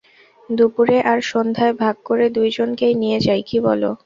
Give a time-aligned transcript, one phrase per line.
[0.49, 3.89] দুপরে আর সন্ধ্যায় ভাগ করে দুইজনকেই নিয়ে যাই কি বলো?